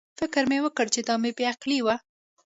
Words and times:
فکر 0.19 0.43
مې 0.49 0.57
وکړ 0.63 0.85
چې 0.93 1.01
دا 1.07 1.15
مې 1.21 1.31
بې 1.37 1.45
عقلي 1.53 1.79
وه. 1.85 1.95